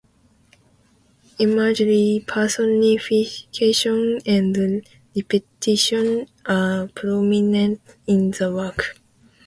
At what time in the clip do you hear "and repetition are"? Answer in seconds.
4.25-6.87